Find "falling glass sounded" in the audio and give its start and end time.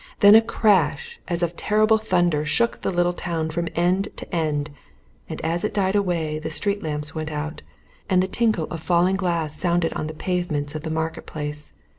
8.81-9.93